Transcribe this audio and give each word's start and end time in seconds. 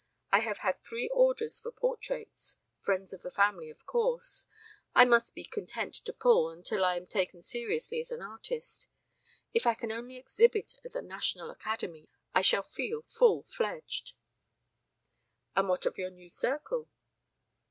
I 0.31 0.39
have 0.39 0.57
had 0.65 0.81
three 0.81 1.09
orders 1.13 1.59
for 1.59 1.71
portraits 1.71 2.57
friends 2.79 3.13
of 3.13 3.21
the 3.21 3.29
family, 3.29 3.69
of 3.69 3.85
course. 3.85 4.47
I 4.95 5.05
must 5.05 5.35
be 5.35 5.43
content 5.43 6.01
with 6.07 6.17
'pull' 6.17 6.49
until 6.49 6.83
I 6.83 6.97
am 6.97 7.05
taken 7.05 7.43
seriously 7.43 7.99
as 7.99 8.09
an 8.09 8.23
artist. 8.23 8.87
If 9.53 9.67
I 9.67 9.75
can 9.75 9.91
only 9.91 10.17
exhibit 10.17 10.73
at 10.83 10.91
the 10.93 11.03
next 11.03 11.35
Academy 11.37 12.09
I 12.33 12.41
shall 12.41 12.63
feel 12.63 13.03
full 13.03 13.43
fledged." 13.43 14.13
"And 15.55 15.69
what 15.69 15.85
of 15.85 15.99
your 15.99 16.09
new 16.09 16.29
circle?" 16.29 16.89